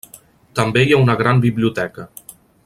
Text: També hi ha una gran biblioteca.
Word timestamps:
També 0.59 0.83
hi 0.85 0.95
ha 0.95 1.01
una 1.03 1.17
gran 1.21 1.45
biblioteca. 1.45 2.09